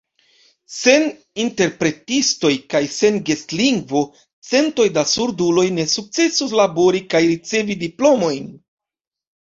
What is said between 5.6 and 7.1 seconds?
ne sukcesus labori